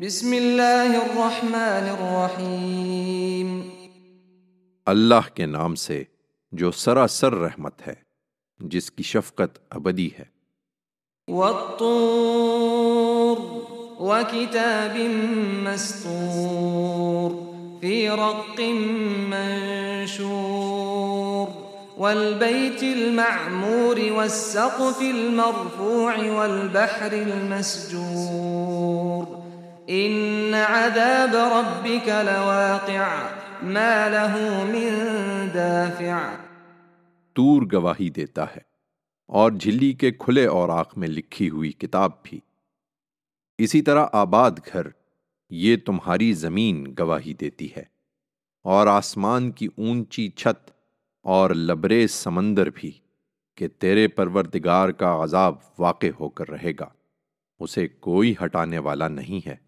بسم 0.00 0.32
اللہ 0.32 0.96
الرحمن 0.96 1.88
الرحیم 1.88 3.60
اللہ 4.86 5.34
کے 5.34 5.46
نام 5.46 5.74
سے 5.74 6.04
جو 6.52 6.70
سراسر 6.70 7.34
رحمت 7.34 7.86
ہے 7.86 7.94
جس 8.60 8.90
کی 8.90 9.02
شفقت 9.02 9.58
ابدی 9.70 10.08
ہے۔ 10.18 10.24
والطور 11.28 13.36
وكتاب 14.00 14.96
مستور 15.62 17.30
في 17.80 18.08
رق 18.08 18.60
منشور 19.28 21.48
والبيت 21.98 22.82
المعمور 22.82 24.10
والسقف 24.10 25.00
المرفوع 25.00 26.30
والبحر 26.30 27.12
المسجور 27.12 28.67
إن 29.90 30.54
عذاب 30.54 31.36
ربك 31.36 32.08
لواقع. 32.08 33.26
ما 33.62 34.08
له 34.08 34.66
من 34.66 35.48
دافع. 35.54 36.34
تور 37.32 37.62
گواہی 37.72 38.10
دیتا 38.10 38.44
ہے 38.44 38.60
اور 39.26 39.52
جھلی 39.52 39.92
کے 39.92 40.10
کھلے 40.10 40.46
اوراق 40.46 40.98
میں 40.98 41.08
لکھی 41.08 41.50
ہوئی 41.50 41.72
کتاب 41.72 42.10
بھی۔ 42.22 42.40
اسی 43.58 43.82
طرح 43.82 44.06
آباد 44.12 44.50
گھر، 44.72 44.86
یہ 45.50 45.76
تمہاری 45.86 46.32
زمین 46.32 46.94
گواہی 46.98 47.34
دیتی 47.34 47.68
ہے 47.76 47.84
اور 48.64 48.86
آسمان 48.86 49.50
کی 49.50 49.66
اونچی 49.66 50.28
چھت 50.28 50.70
اور 51.22 51.50
لبریز 51.50 52.10
سمندر 52.10 52.70
بھی 52.74 52.92
کہ 53.54 53.68
تیرے 53.68 54.08
پروردگار 54.08 54.88
کا 54.88 55.24
عذاب 55.24 55.54
واقع 55.78 56.06
ہو 56.20 56.28
کر 56.28 56.48
رہے 56.48 56.72
گا۔ 56.80 56.88
اسے 57.60 57.88
کوئی 57.88 58.34
ہٹانے 58.44 58.78
والا 58.78 59.08
نہیں 59.08 59.48
ہے۔ 59.48 59.67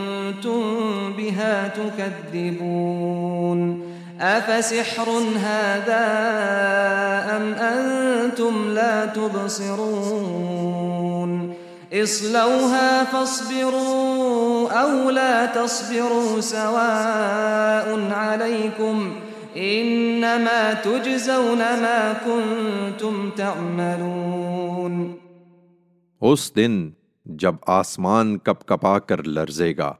كنتم 0.31 1.13
بها 1.17 1.67
تكذبون 1.67 3.81
أفسحر 4.19 5.09
هذا 5.35 6.07
أم 7.37 7.53
أنتم 7.53 8.69
لا 8.69 9.05
تبصرون 9.05 10.51
اصلوها 11.93 13.03
فاصبروا 13.03 14.71
أو 14.71 15.09
لا 15.09 15.45
تصبروا 15.45 16.41
سواء 16.41 18.11
عليكم 18.11 19.15
إنما 19.57 20.73
تجزون 20.73 21.57
ما 21.57 22.13
كنتم 22.25 23.29
تعملون 23.29 25.17
اس 26.21 26.51
دن 26.55 26.89
جب 27.25 27.55
آسمان 27.67 28.37
کپ 28.37 28.65
کپا 28.67 28.99
کر 28.99 29.23
لرزے 29.23 29.73
گا 29.77 29.91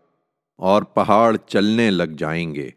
اور 0.57 0.83
پہاڑ 0.83 1.37
چلنے 1.37 1.91
لگ 1.91 2.03
جائیں 2.03 2.55
گے۔ 2.55 2.69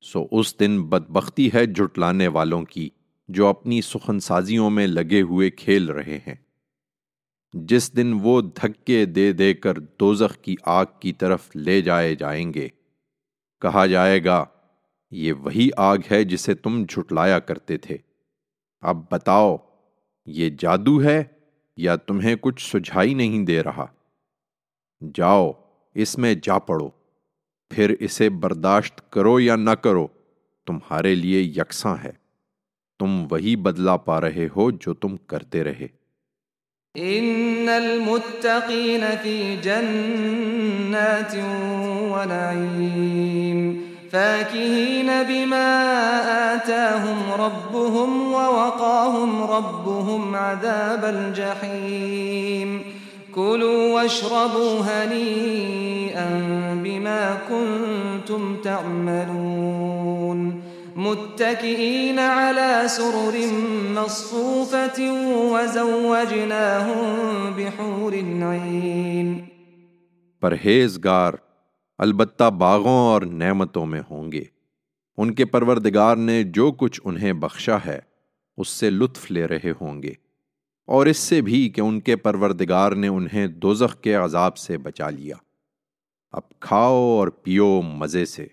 سو 0.00 0.26
اس 0.30 0.60
دن 0.60 0.82
بدبختی 0.82 1.50
ہے 1.54 1.66
جھٹلانے 1.66 2.28
والوں 2.28 2.62
کی 2.62 2.90
جو 3.28 3.46
اپنی 3.46 3.80
سخن 3.80 4.20
سازیوں 4.20 4.70
میں 4.70 4.86
لگے 4.86 5.22
ہوئے 5.22 5.50
کھیل 5.50 5.88
رہے 5.88 6.18
ہیں۔ 6.26 6.34
جس 7.52 7.96
دن 7.96 8.18
وہ 8.22 8.40
دھکے 8.40 9.06
دے 9.06 9.32
دے 9.32 9.54
کر 9.54 9.78
دوزخ 9.78 10.36
کی 10.36 10.56
آگ 10.64 10.84
کی 11.00 11.12
طرف 11.12 11.56
لے 11.56 11.82
جائے 11.82 12.14
جائیں 12.14 12.54
گے۔ 12.54 12.68
کہا 13.60 13.86
جائے 13.86 14.24
گا، 14.24 14.44
یہ 15.10 15.32
وہی 15.32 15.68
آگ 15.76 15.98
ہے 16.10 16.24
جسے 16.24 16.54
تم 16.54 16.84
جھٹلایا 16.88 17.38
کرتے 17.38 17.78
تھے۔ 17.78 17.96
اب 18.80 19.04
بتاؤ، 19.10 19.56
یہ 20.26 20.50
جادو 20.58 21.02
ہے 21.02 21.24
یا 21.76 21.96
تمہیں 21.96 22.36
کچھ 22.40 22.76
سجھائی 22.76 23.14
نہیں 23.14 23.44
دے 23.44 23.62
رہا؟ 23.62 23.86
جاؤ، 25.14 25.52
اس 25.94 26.18
میں 26.18 26.34
جا 26.42 26.58
پڑو۔ 26.58 26.99
پھر 27.70 27.94
اسے 28.00 28.28
برداشت 28.28 29.10
کرو 29.10 29.40
یا 29.40 29.56
نہ 29.56 29.70
کرو، 29.70 30.06
تمہارے 30.66 31.14
لیے 31.14 31.40
یکساں 31.40 31.96
ہے۔ 32.04 32.12
تم 32.98 33.26
وہی 33.30 33.56
بدلا 33.56 33.96
پا 33.96 34.20
رہے 34.20 34.48
ہو 34.56 34.70
جو 34.70 34.94
تم 34.94 35.16
کرتے 35.16 35.64
رہے۔ 35.64 35.86
ان 36.94 37.68
المتقین 37.68 39.04
فی 39.22 39.56
جنات 39.62 41.34
ونعیم۔ 42.10 43.90
فاكهين 44.10 45.10
بما 45.28 45.80
آتاهم 46.52 47.42
ربهم 47.42 48.34
ووقاهم 48.34 49.42
ربهم 49.42 50.36
عذاب 50.36 51.04
الجحيم 51.04 52.89
كلوا 53.32 53.92
واشربوا 53.92 54.86
هنيئا 54.86 56.28
بما 56.82 57.34
كنتم 57.48 58.56
تعملون. 58.62 60.60
متكئين 60.96 62.18
على 62.18 62.88
سرر 62.88 63.36
مصفوفة 63.90 65.02
وزوجناهم 65.52 66.04
بحور 67.56 68.12
عين. 68.42 69.38
پرہیزگار 70.40 71.32
البتہ 71.98 72.50
باغوں 72.50 72.98
اور 72.98 73.22
نعمتوں 73.22 73.86
میں 73.86 74.02
ہوں 74.10 74.32
گے۔ 74.32 74.44
ان 75.16 75.34
کے 75.34 75.44
پروردگار 75.44 76.16
نے 76.16 76.42
جو 76.42 76.72
کچھ 76.72 77.00
انہیں 77.04 77.32
بخشا 77.32 77.76
ہے 77.86 77.98
اس 78.56 78.68
سے 78.68 78.90
لطف 78.90 79.30
لے 79.30 79.46
رہے 79.46 79.72
ہوں 79.80 80.02
گے۔ 80.02 80.29
اور 80.90 81.06
اس 81.06 81.16
سے 81.16 81.40
بھی 81.40 81.68
کہ 81.68 81.80
ان 81.80 82.00
کے 82.00 82.16
پروردگار 82.16 82.92
نے 82.92 83.08
انہیں 83.08 83.46
دوزخ 83.46 84.00
کے 84.00 84.14
عذاب 84.14 84.56
سے 84.56 84.78
بچا 84.78 85.10
لیا۔ 85.10 85.36
اب 86.30 86.60
کھاؤ 86.60 86.94
اور 86.94 87.28
پیو 87.28 87.82
مزے 87.82 88.24
سے۔ 88.24 88.46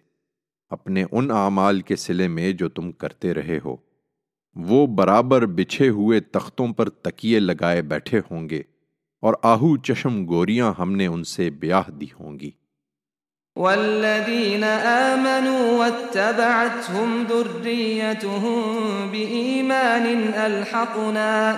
اپنے 0.69 1.05
ان 1.11 1.31
اعمال 1.31 1.81
کے 1.81 1.95
سلے 1.95 2.27
میں 2.27 2.51
جو 2.51 2.69
تم 2.69 2.91
کرتے 2.91 3.33
رہے 3.33 3.59
ہو۔ 3.65 3.75
وہ 4.55 4.87
برابر 4.87 5.45
بچھے 5.45 5.89
ہوئے 5.89 6.19
تختوں 6.19 6.73
پر 6.73 6.89
تکیے 6.89 7.39
لگائے 7.39 7.81
بیٹھے 7.81 8.19
ہوں 8.31 8.49
گے 8.49 8.61
اور 9.21 9.33
آہو 9.43 9.77
چشم 9.77 10.25
گوریاں 10.27 10.73
ہم 10.79 10.91
نے 10.91 11.07
ان 11.07 11.23
سے 11.23 11.49
بیاہ 11.49 11.91
دی 11.91 12.07
ہوں 12.19 12.39
گی۔ 12.39 12.51
والذين 13.55 14.63
آمنوا 14.63 15.77
واتبعتهم 15.77 17.23
ذريتهم 17.29 19.07
بإيمان 19.11 20.31
ألحقنا 20.45 21.57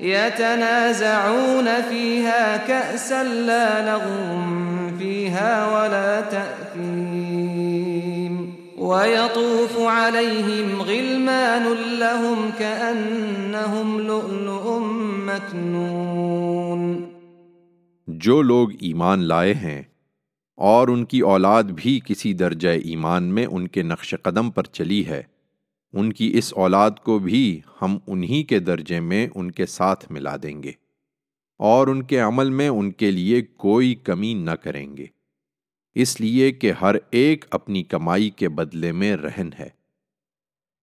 يتنازعون 0.00 1.68
فيها 1.88 2.56
كأسا 2.56 3.22
لا 3.24 3.92
لغو 3.92 4.38
فيها 4.98 5.66
ولا 5.66 6.20
تأثيم. 6.20 7.28
ويطوف 8.78 9.78
عليهم 9.78 10.82
غلمان 10.82 11.64
لهم 11.98 12.50
كأنهم 12.58 14.00
لؤلؤ 14.00 14.78
مكنون. 15.26 16.96
جو 18.06 18.42
لوگ 18.42 18.68
ایمان 18.80 19.20
لائے 19.22 19.54
ہیں 19.54 19.82
اور 20.56 20.88
ان 20.88 21.04
کی 21.04 21.20
أولاد 21.20 21.62
بھی 21.62 22.00
کسی 22.04 22.32
درجہ 22.32 22.68
ایمان 22.68 23.22
میں 23.22 23.46
ان 23.46 23.68
کے 23.68 23.82
نقش 23.82 24.14
قدم 24.22 24.50
پر 24.50 24.62
چلی 24.62 25.06
ہے 25.06 25.22
ان 25.92 26.12
کی 26.12 26.38
اس 26.38 26.52
اولاد 26.56 26.90
کو 27.02 27.18
بھی 27.18 27.60
ہم 27.82 27.98
انہی 28.06 28.42
کے 28.42 28.58
درجے 28.58 29.00
میں 29.00 29.28
ان 29.34 29.50
کے 29.50 29.66
ساتھ 29.66 30.12
ملا 30.12 30.36
دیں 30.42 30.62
گے 30.62 30.72
اور 31.58 31.86
ان 31.86 32.02
کے 32.02 32.18
عمل 32.18 32.50
میں 32.50 32.68
ان 32.68 32.90
کے 32.90 33.10
لیے 33.10 33.42
کوئی 33.42 33.94
کمی 33.94 34.34
نہ 34.34 34.50
کریں 34.50 34.96
گے۔ 34.96 35.06
اس 35.94 36.20
لیے 36.20 36.52
کہ 36.52 36.72
ہر 36.72 36.96
ایک 37.10 37.44
اپنی 37.50 37.82
کمائی 37.82 38.30
کے 38.30 38.48
بدلے 38.48 38.92
میں 38.92 39.16
رہن 39.16 39.48
ہے۔ 39.58 39.68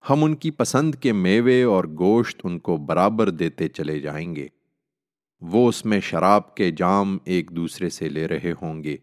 ہم 0.09 0.23
ان 0.23 0.35
کی 0.35 0.51
پسند 0.51 0.95
کے 0.95 1.13
میوے 1.13 1.63
اور 1.63 1.83
گوشت 1.83 2.41
ان 2.43 2.59
کو 2.59 2.77
برابر 2.77 3.29
دیتے 3.29 3.67
چلے 3.67 3.99
جائیں 3.99 4.35
گے۔ 4.35 4.47
وہ 5.41 5.69
اس 5.69 5.85
میں 5.85 5.99
شراب 5.99 6.55
کے 6.55 6.71
جام 6.71 7.17
ایک 7.25 7.51
دوسرے 7.51 7.89
سے 7.89 8.09
لے 8.09 8.27
رہے 8.27 8.53
ہوں 8.61 8.83
گے، 8.83 8.95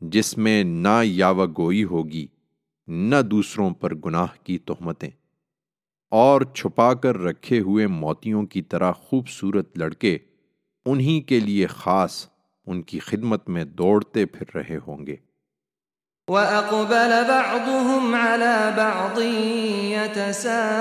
جس 0.00 0.38
میں 0.38 0.64
نہ 0.64 1.00
یاو 1.04 1.46
گوئی 1.46 1.84
ہوگی، 1.84 2.26
نہ 2.88 3.16
دوسروں 3.30 3.70
پر 3.70 3.94
گناہ 3.94 4.26
کی 4.44 4.58
تہمتیں۔ 4.58 5.10
اور 6.12 6.40
چھپا 6.54 6.94
کر 6.94 7.18
رکھے 7.18 7.60
ہوئے 7.60 7.86
موتیوں 7.86 8.46
کی 8.46 8.62
طرح 8.62 8.92
خوبصورت 8.92 9.78
لڑکے 9.78 10.18
انہی 10.86 11.20
کے 11.20 11.40
لیے 11.40 11.66
خاص 11.66 12.26
ان 12.66 12.82
کی 12.82 12.98
خدمت 12.98 13.48
میں 13.48 13.64
دوڑتے 13.64 14.26
پھر 14.26 14.56
رہے 14.56 14.78
ہوں 14.86 15.06
گے۔ 15.06 15.16
وَأَقْبَلَ 16.28 17.12
بَعْضُهُمْ 17.28 18.14
عَلَى 18.14 18.70
بَعْضٍ 18.76 19.22
يَتَسَاءَلُونَ 19.84 20.72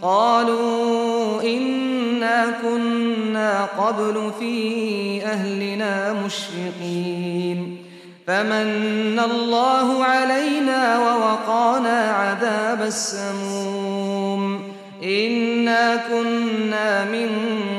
قَالُوا 0.00 1.42
إِنَّا 1.42 2.44
كُنَّا 2.62 3.66
قَبْلُ 3.66 4.30
فِي 4.38 4.54
أَهْلِنَا 5.24 6.12
مُشْفِقِينَ 6.24 7.69
فَمَنَّ 8.24 9.22
اللَّهُ 9.22 10.02
عَلَيْنَا 10.02 10.98
وَوَقَانَا 10.98 12.10
عَذَابَ 12.10 12.82
السَّمُومِ. 12.82 14.70
إِنَّا 15.04 15.94
كُنَّا 16.08 17.04
مِن 17.10 17.28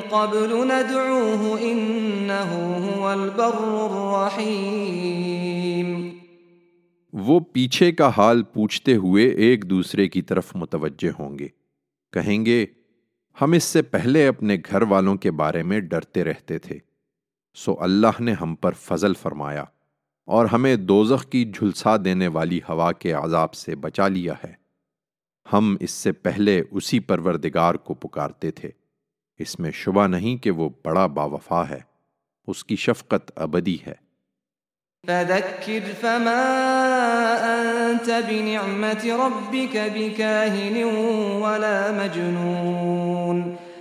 قَبْلُ 0.09 0.65
نَدْعُوهُ 0.65 1.57
إِنَّهُ 1.57 2.79
هُوَ 2.79 3.11
الْبَرُّ 3.11 3.61
الرَّحِيمُ. 3.61 6.09
وہ 7.13 7.39
پیچھے 7.39 7.91
کا 7.91 8.11
حال 8.17 8.43
پوچھتے 8.43 8.95
ہوئے 8.95 9.27
ایک 9.27 9.69
دوسرے 9.69 10.07
کی 10.07 10.21
طرف 10.21 10.55
متوجہ 10.55 11.21
ہوں 11.21 11.39
گے۔ 11.39 11.47
کہیں 12.11 12.45
گے، 12.45 12.65
ہم 13.41 13.51
اس 13.51 13.63
سے 13.63 13.81
پہلے 13.81 14.27
اپنے 14.27 14.57
گھر 14.71 14.81
والوں 14.81 15.15
کے 15.15 15.31
بارے 15.31 15.63
میں 15.63 15.79
ڈرتے 15.79 16.23
رہتے 16.23 16.57
تھے۔ 16.57 16.79
سو 17.55 17.75
اللہ 17.79 18.07
نے 18.19 18.33
ہم 18.33 18.55
پر 18.55 18.71
فضل 18.71 19.13
فرمایا۔ 19.13 19.63
اور 20.25 20.45
ہمیں 20.45 20.75
دوزخ 20.75 21.25
کی 21.25 21.45
جھلسا 21.45 21.95
دینے 22.05 22.27
والی 22.27 22.59
ہوا 22.69 22.91
کے 22.91 23.11
عذاب 23.11 23.53
سے 23.53 23.75
بچا 23.75 24.07
لیا 24.07 24.33
ہے۔ 24.43 24.61
ہم 25.53 25.77
اس 25.79 25.91
سے 25.91 26.11
پہلے 26.11 26.61
اسی 26.71 26.99
پروردگار 26.99 27.75
کو 27.75 27.93
پکارتے 27.93 28.51
تھے۔ 28.51 28.69
اس 29.39 29.59
میں 29.59 29.71
شبہ 29.71 30.07
نہیں 30.07 30.37
کہ 30.37 30.51
وہ 30.51 30.69
بڑا 30.85 31.05
باوفا 31.05 31.69
ہے۔ 31.69 31.79
اس 32.47 32.65
کی 32.65 32.75
شفقت 32.75 33.31
ابدی 33.35 33.77
ہے۔ 33.87 34.11
فذكر 35.07 35.91
فما 36.01 36.41
أنت 37.41 38.09
بنعمة 38.27 39.07
ربك 39.07 39.75
بكاهن 39.93 40.83
ولا 41.43 41.91
مجنون۔ 41.91 43.55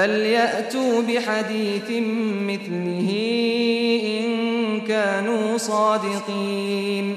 فليأتوا 0.00 1.00
بحديث 1.00 1.90
مثله 2.40 3.08
إن 4.02 4.78
كانوا 4.86 5.56
صادقين 5.58 7.14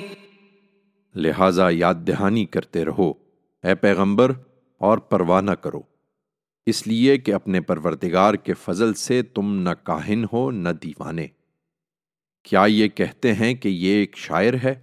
لہذا 1.16 1.70
یاد 1.70 1.96
دہانی 1.96 2.46
کرتے 2.46 2.86
رہو، 2.86 3.14
اے 3.64 3.76
پیغمبر، 3.76 4.32
اور 4.78 4.98
پرواہ 4.98 5.42
نہ 5.42 5.52
کرو۔ 5.52 5.82
اس 6.66 6.88
لیے 6.88 7.18
کہ 7.18 7.34
اپنے 7.34 7.62
پروردگار 7.62 8.34
کے 8.34 8.54
فضل 8.54 8.94
سے 8.94 9.22
تم 9.22 9.56
نہ 9.56 9.70
کاہن 9.70 10.26
ہو، 10.34 10.52
نہ 10.52 10.70
دیوانے۔ 10.70 11.28
کیا 12.44 12.66
یہ 12.66 12.88
کہتے 12.88 13.34
ہیں 13.34 13.54
کہ 13.54 13.70
یہ 13.70 13.94
ایک 13.94 14.18
شاعر 14.18 14.54
ہے، 14.64 14.76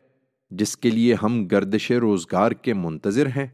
جس 0.51 0.77
کے 0.77 0.91
لیے 0.91 1.15
ہم 1.23 1.47
گردش 1.47 1.91
روزگار 1.91 2.51
کے 2.51 2.75
منتظر 2.75 3.27
ہیں؟ 3.27 3.47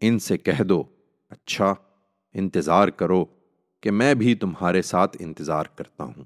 ان 0.00 0.18
سے 0.18 0.38
کہہ 0.38 0.62
دو 0.62 0.84
اچھا۔ 1.28 1.74
انتظار 2.34 2.88
کرو 2.88 3.24
کہ 3.82 3.90
میں 3.90 4.14
بھی 4.14 4.34
تمہارے 4.34 4.82
ساتھ 4.82 5.16
انتظار 5.20 5.64
کرتا 5.64 6.04
ہوں۔ 6.04 6.24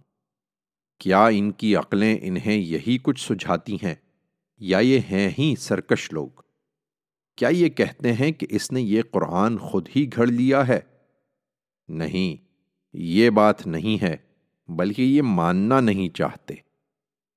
کیا 0.98 1.26
ان 1.26 1.50
کی 1.50 1.76
عقلیں 1.76 2.18
انہیں 2.22 2.56
یہی 2.56 2.98
کچھ 3.02 3.32
سجھاتی 3.32 3.76
ہیں 3.76 3.94
یا 4.58 4.78
یہ 4.78 4.98
ہیں 4.98 5.30
ہی 5.38 5.54
سرکش 5.58 6.12
لوگ؟ 6.12 6.28
کیا 7.36 7.48
یہ 7.48 7.68
کہتے 7.68 8.12
ہیں 8.12 8.32
کہ 8.32 8.46
اس 8.50 8.72
نے 8.72 8.80
یہ 8.80 9.02
قرآن 9.10 9.58
خود 9.58 9.88
ہی 9.96 10.08
گھڑ 10.16 10.26
لیا 10.26 10.68
ہے؟ 10.68 10.80
نہیں، 11.88 12.44
یہ 12.92 13.30
بات 13.30 13.66
نہیں 13.66 14.02
ہے، 14.02 14.16
بلکہ 14.68 15.02
یہ 15.02 15.22
ماننا 15.22 15.80
نہیں 15.80 16.08
چاہتے۔ 16.08 16.54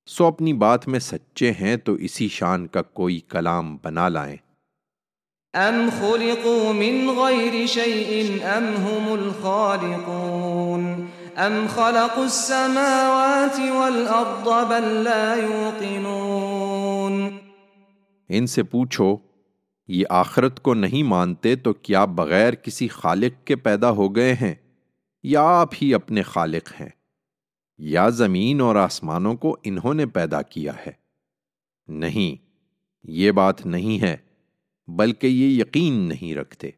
سو 0.07 0.25
اپنی 0.25 0.53
بات 0.53 0.87
میں 0.87 0.99
سچے 0.99 1.51
ہیں 1.51 1.77
تو 1.77 1.93
اسی 1.93 2.27
شان 2.27 2.67
کا 2.67 2.81
کوئی 2.81 3.19
کلام 3.19 3.77
بنا 3.83 4.09
لائیں۔ 4.09 4.37
ام 5.53 5.89
خلقوا 5.99 6.71
من 6.71 7.15
غیر 7.15 7.65
شیء 7.65 8.45
ام 8.45 8.65
هم 8.65 9.11
الخالقون 9.11 11.07
ام 11.35 11.65
خلقوا 11.69 12.23
السماوات 12.23 13.59
والارض 13.59 14.69
بل 14.69 15.03
لا 15.03 15.35
يوقنون 15.43 17.37
ان 18.29 18.47
سے 18.47 18.63
پوچھو، 18.63 19.17
یہ 19.87 20.05
آخرت 20.09 20.63
کو 20.63 20.73
نہیں 20.73 21.03
مانتے 21.03 21.55
تو 21.55 21.73
کیا 21.73 22.05
بغیر 22.05 22.53
کسی 22.53 22.87
خالق 22.87 23.47
کے 23.47 23.55
پیدا 23.55 23.89
ہو 23.89 24.15
گئے 24.15 24.33
ہیں 24.33 24.55
یا 25.23 25.43
آپ 25.43 25.69
ہی 25.81 25.93
اپنے 25.93 26.21
خالق 26.21 26.81
ہیں؟ 26.81 26.89
یا 27.77 28.09
زمین 28.09 28.61
اور 28.61 28.75
آسمانوں 28.75 29.35
کو 29.35 29.57
انہوں 29.63 29.93
نے 29.93 30.05
پیدا 30.05 30.41
کیا 30.41 30.71
ہے؟ 30.87 30.91
نہیں، 31.87 32.45
یہ 33.03 33.31
بات 33.31 33.65
نہیں 33.65 34.01
ہے۔ 34.01 34.17
بلکہ 34.87 35.27
یہ 35.27 35.61
یقین 35.61 35.93
نہیں 35.93 36.35
رکھتے۔ 36.35 36.69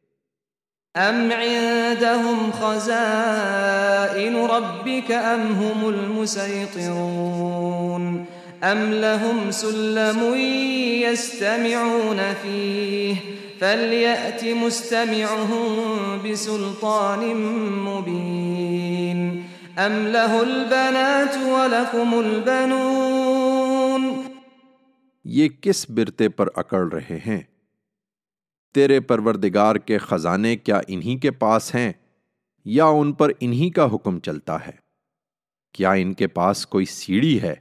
أم 0.95 1.31
عندهم 1.31 2.49
خزائن 2.53 4.35
ربك 4.35 5.11
أم 5.11 5.41
هم 5.41 5.85
المسيطرون؟ 5.85 8.23
أم 8.61 8.91
لهم 8.91 9.51
سلم 9.51 10.33
يستمعون 11.03 12.19
فيه؟ 12.41 13.13
فليأت 13.59 14.43
مستمعهم 14.43 16.17
بسلطان 16.23 17.43
مبين۔ 17.83 19.41
أم 19.77 20.07
له 20.07 20.39
البنات 20.39 21.37
ولكم 21.37 22.13
البنون؟ 22.13 24.21
یہ 25.23 25.49
کس 25.61 25.89
برتے 25.89 26.29
پر 26.29 26.47
اکڑ 26.55 26.93
رہے 26.93 27.19
ہیں؟ 27.27 27.52
تیرے 28.73 28.99
پروردگار 28.99 29.75
کے 29.75 29.97
خزانے 29.97 30.55
کیا 30.55 30.81
انہی 30.87 31.17
کے 31.17 31.31
پاس 31.31 31.75
ہیں 31.75 31.93
یا 32.65 32.85
ان 32.85 33.13
پر 33.13 33.31
انہی 33.39 33.69
کا 33.69 33.87
حکم 33.93 34.19
چلتا 34.19 34.67
ہے؟ 34.67 34.71
کیا 35.73 35.91
ان 35.91 36.13
کے 36.13 36.27
پاس 36.27 36.67
کوئی 36.67 36.85
سیڑھی 36.85 37.41
ہے 37.41 37.55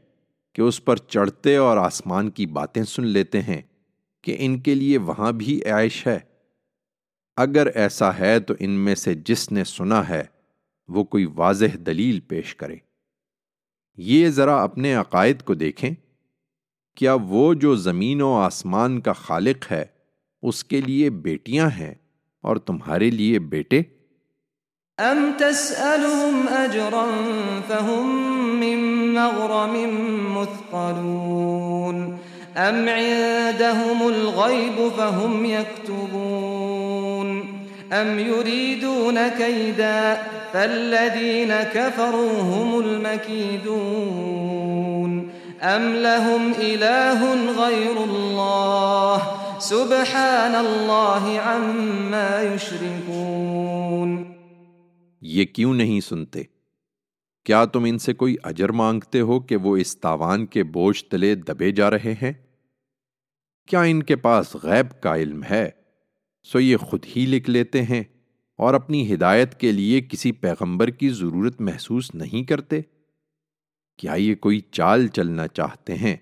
کہ 0.55 0.63
اس 0.63 0.85
پر 0.85 0.97
چڑھتے 0.97 1.57
اور 1.57 1.77
آسمان 1.77 2.31
کی 2.31 2.47
باتیں 2.47 2.83
سن 2.83 3.07
لیتے 3.07 3.43
ہیں 3.43 3.63
کہ 4.23 4.37
ان 4.39 4.61
کے 4.61 4.75
لیے 4.75 4.99
وہاں 4.99 5.33
بھی 5.33 5.65
عائش 5.65 6.07
ہے؟ 6.07 6.19
اگر 7.37 7.67
ایسا 7.67 8.19
ہے 8.19 8.41
تو 8.41 8.55
ان 8.59 8.71
میں 8.71 8.95
سے 8.95 9.15
جس 9.15 9.53
نے 9.53 9.65
سنا 9.65 10.09
ہے 10.09 10.23
وہ 10.89 11.05
کوئی 11.05 11.27
واضح 11.35 11.77
دلیل 11.87 12.21
پیش 12.21 12.55
کرے۔ 12.55 12.77
یہ 13.97 14.29
ذرا 14.29 14.63
اپنے 14.63 14.95
عقائد 14.95 15.43
کو 15.43 15.55
دیکھیں۔ 15.55 15.91
کیا 16.97 17.15
وہ 17.15 17.55
جو 17.55 17.77
زمین 17.77 18.23
و 18.23 18.35
آسمان 18.35 19.01
کا 19.01 19.13
خالق 19.13 19.73
ہے 19.73 19.85
اس 20.43 20.63
کے 20.65 20.81
لیے 20.81 21.11
بیٹیاں 21.25 21.69
ہیں 21.71 21.95
اور 22.45 22.57
تمہارے 22.69 23.11
لیے 23.11 23.39
بیٹے 23.55 23.83
أم 24.99 25.33
تسألهم 25.39 26.49
أجرا 26.49 27.07
فهم 27.69 28.07
من 28.61 28.79
مغرم 29.15 29.77
مثقلون 30.37 32.19
أم 32.57 32.89
عندهم 32.89 34.09
الغيب 34.09 34.89
فهم 34.89 35.45
يكتبون 35.45 37.29
أم 37.93 38.19
يريدون 38.19 39.29
كيدا 39.29 40.23
فالذين 40.53 41.55
كفروا 41.55 42.41
هم 42.43 42.81
المكيدون 42.81 44.03
أم 45.63 45.95
لهم 45.95 46.53
إله 46.53 47.35
غير 47.59 47.97
الله 48.05 49.23
ۖ 49.49 49.52
سبحان 49.63 50.55
اللہ 50.55 51.41
عما 51.45 52.55
یشرکون۔ 52.55 54.25
یہ 55.21 55.45
کیوں 55.45 55.75
نہیں 55.75 56.01
سنتے؟ 56.01 56.43
کیا 57.45 57.65
تم 57.65 57.85
ان 57.85 57.99
سے 57.99 58.15
کوئی 58.15 58.37
اجر 58.43 58.69
مانگتے 58.69 59.21
ہو 59.21 59.41
کہ 59.41 59.57
وہ 59.57 59.77
اس 59.77 60.01
تاوان 60.01 60.47
کے 60.47 60.63
بوجھ 60.63 61.05
تلے 61.05 61.35
دبے 61.35 61.73
جا 61.73 61.91
رہے 61.91 62.15
ہیں؟ 62.23 62.33
کیا 63.67 63.83
ان 63.83 64.03
کے 64.03 64.17
پاس 64.17 64.57
غیب 64.63 65.03
کا 65.03 65.17
علم 65.17 65.43
ہے؟ 65.51 65.71
سو 66.45 66.61
یہ 66.61 66.77
خود 66.77 67.05
ہی 67.17 67.27
لکھ 67.27 67.51
لیتے 67.51 67.83
ہیں 67.83 68.03
اور 68.57 68.75
اپنی 68.75 69.15
ہدایت 69.15 69.55
کے 69.55 69.73
لیے 69.73 70.01
کسی 70.01 70.33
پیغمبر 70.33 70.89
کی 70.89 71.09
ضرورت 71.09 71.61
محسوس 71.61 72.15
نہیں 72.15 72.45
کرتے؟ 72.45 72.81
کیا 73.99 74.15
یہ 74.15 74.35
کوئی 74.35 74.61
چال 74.61 75.07
چلنا 75.07 75.49
چاہتے 75.49 75.95
ہیں؟ 75.95 76.17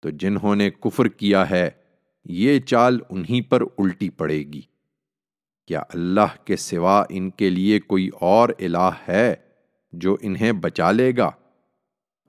تو 0.00 0.10
جنہوں 0.10 0.56
نے 0.56 0.70
کفر 0.70 1.08
کیا 1.08 1.50
ہے 1.50 1.87
یہ 2.28 2.60
چال 2.60 2.98
انہی 3.10 3.40
پر 3.40 3.62
الٹی 3.78 4.10
پڑے 4.10 4.38
گی۔ 4.38 4.62
کیا 5.66 5.82
اللہ 5.88 6.44
کے 6.44 6.56
سوا 6.56 7.04
ان 7.08 7.30
کے 7.30 7.50
لیے 7.50 7.80
کوئی 7.80 8.10
اور 8.20 8.48
الہ 8.58 8.90
ہے 9.08 9.34
جو 9.92 10.16
انہیں 10.20 10.52
بچا 10.52 10.90
لے 10.90 11.12
گا؟ 11.16 11.30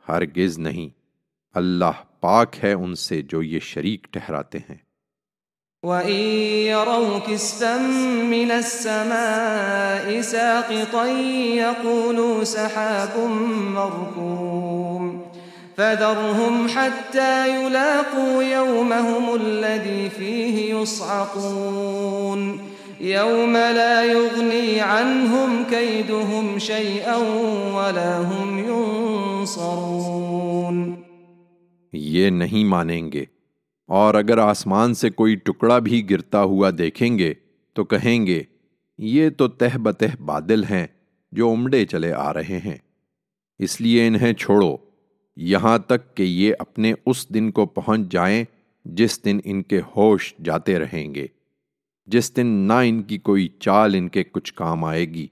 ہرگز 0.09 0.59
نہیں۔ 0.59 0.89
اللہ 1.53 2.03
پاک 2.21 2.63
ہے 2.63 2.73
ان 2.73 2.95
سے 2.95 3.21
جو 3.21 3.43
یہ 3.43 3.59
شریک 3.59 4.07
ٹھہراتے 4.11 4.57
ہیں۔ 4.57 4.77
وَإِن 5.83 6.15
يَرَوْا 6.67 7.19
كِسْفًا 7.25 7.77
مِّنَ 8.23 8.53
السَّمَاءِ 8.53 10.23
سَاقِطًا 10.23 11.19
يَقُولُوا 11.55 12.45
سَحَابٌ 12.45 13.29
مَّرْكُومٌ 13.49 15.28
فَذَرْهُمْ 15.79 16.67
حَتَّى 16.75 17.51
يُلَاقُوا 17.51 18.43
يَوْمَهُمُ 18.43 19.41
الَّذِي 19.41 20.07
فِيهِ 20.17 20.81
يُصْعَقُونَ. 20.81 22.57
يوم 23.03 23.51
لا 23.51 24.03
يغني 24.03 24.79
عنهم 24.79 25.63
كيدهم 25.69 26.57
شيئا 26.57 27.17
ولا 27.73 28.21
هم 28.21 28.57
ينصرون. 28.57 30.95
یہ 31.93 32.29
نہیں 32.29 32.65
مانیں 32.65 33.11
گے۔ 33.11 33.25
اور 33.87 34.13
اگر 34.13 34.37
آسمان 34.37 34.93
سے 34.93 35.09
کوئی 35.09 35.35
ٹکڑا 35.35 35.79
بھی 35.79 36.09
گرتا 36.09 36.43
ہوا 36.43 36.69
دیکھیں 36.77 37.19
گے، 37.19 37.33
تو 37.73 37.83
کہیں 37.83 38.27
گے، 38.27 38.43
یہ 38.97 39.29
تو 39.29 39.47
تہ 39.47 39.77
بتہ 39.77 40.21
بادل 40.21 40.63
ہیں 40.63 40.87
جو 41.31 41.51
امڑے 41.51 41.85
چلے 41.85 42.13
آ 42.13 42.33
رہے 42.33 42.43
ہیں۔ 42.43 42.77
اس 43.59 43.81
لیے 43.81 44.07
انہیں 44.07 44.33
چھوڑو۔ 44.33 44.88
یہاں 45.41 45.77
تک 45.77 46.15
کہ 46.15 46.23
یہ 46.23 46.53
اپنے 46.59 46.93
اس 47.05 47.33
دن 47.33 47.51
کو 47.51 47.65
پہنچ 47.65 48.01
جائیں 48.11 48.43
جس 48.85 49.25
دن 49.25 49.39
ان 49.43 49.63
کے 49.63 49.81
ہوش 49.95 50.33
جاتے 50.43 50.79
رہیں 50.79 51.15
گے۔ 51.15 51.27
جس 52.05 52.35
دن 52.35 52.47
نہ 52.47 52.73
ان 52.73 53.03
کی 53.03 53.17
کوئی 53.17 53.47
چال 53.59 53.95
ان 53.95 54.09
کے 54.09 54.23
کچھ 54.23 54.53
کام 54.53 54.85
آئے 54.85 55.05
گی، 55.05 55.27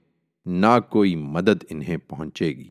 نہ 0.46 0.78
کوئی 0.88 1.16
مدد 1.16 1.64
انہیں 1.70 1.96
پہنچے 1.96 2.46
گی۔ 2.46 2.68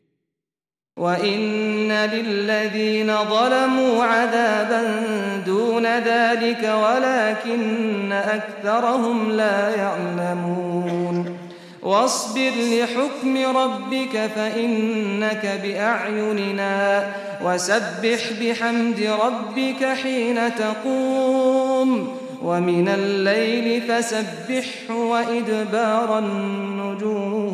وَإِنَّ 0.96 2.16
لِلَّذِينَ 2.16 3.12
ظَلَمُوا 3.28 4.04
عَذَابًا 4.04 5.40
دُونَ 5.46 5.86
ذَلِكَ 6.04 6.66
وَلَكِنَّ 6.66 8.14
أَكْثَرَهُمْ 8.34 9.32
لَا 9.32 9.74
يَعْلَمُونَ 9.78 11.37
واصبر 11.82 12.50
لحكم 12.56 13.36
ربك 13.36 14.16
فإنك 14.34 15.46
بأعيننا 15.62 17.02
وسبح 17.44 18.32
بحمد 18.40 19.02
ربك 19.02 19.82
حين 19.82 20.38
تقوم 20.56 22.08
ومن 22.42 22.88
الليل 22.88 23.80
فسبحه 23.86 24.96
وإدبار 24.96 26.22
النجوم. 26.22 27.48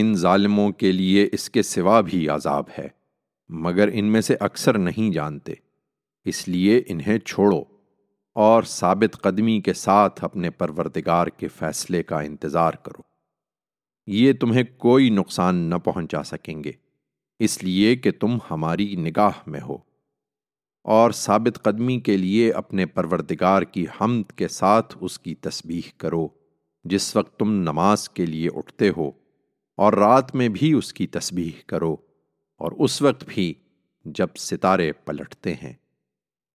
إن 0.00 0.14
ظالموں 0.14 0.70
کے 0.70 0.92
لیے 0.92 1.28
اس 1.32 1.50
کے 1.50 1.62
سوا 1.62 2.00
بھی 2.00 2.28
عذاب 2.28 2.64
ہے 2.78 2.88
مگر 3.48 3.88
ان 3.92 4.04
میں 4.04 4.20
سے 4.20 4.36
اکثر 4.40 4.78
نہیں 4.78 5.12
جانتے 5.12 5.52
اس 6.24 6.48
لیے 6.48 6.82
انہیں 6.86 7.18
چھوڑو۔ 7.18 7.69
اور 8.34 8.62
ثابت 8.62 9.22
قدمی 9.22 9.60
کے 9.60 9.72
ساتھ 9.72 10.24
اپنے 10.24 10.50
پروردگار 10.50 11.26
کے 11.26 11.48
فیصلے 11.48 12.02
کا 12.02 12.20
انتظار 12.20 12.72
کرو۔ 12.72 13.02
یہ 14.06 14.32
تمہیں 14.32 14.62
کوئی 14.76 15.10
نقصان 15.10 15.54
نہ 15.54 15.74
پہنچا 15.74 16.22
سکیں 16.22 16.64
گے، 16.64 16.72
اس 17.38 17.64
لیے 17.64 17.96
کہ 17.96 18.10
تم 18.10 18.38
ہماری 18.50 18.96
نگاہ 18.96 19.30
میں 19.46 19.60
ہو۔ 19.60 19.76
اور 20.84 21.10
ثابت 21.10 21.62
قدمی 21.62 22.00
کے 22.00 22.16
لیے 22.16 22.52
اپنے 22.52 22.86
پروردگار 22.86 23.62
کی 23.62 23.86
حمد 24.00 24.32
کے 24.32 24.48
ساتھ 24.48 24.96
اس 25.00 25.18
کی 25.18 25.34
تسبیح 25.34 25.90
کرو، 25.96 26.28
جس 26.84 27.16
وقت 27.16 27.38
تم 27.38 27.52
نماز 27.52 28.08
کے 28.08 28.26
لیے 28.26 28.48
اٹھتے 28.54 28.90
ہو، 28.96 29.10
اور 29.76 29.92
رات 29.92 30.34
میں 30.34 30.48
بھی 30.48 30.72
اس 30.72 30.92
کی 30.92 31.06
تسبیح 31.06 31.62
کرو، 31.66 31.96
اور 32.56 32.72
اس 32.78 33.02
وقت 33.02 33.24
بھی 33.28 33.54
جب 34.04 34.26
ستارے 34.38 34.92
پلٹتے 34.92 35.54
ہیں۔ 35.54 35.72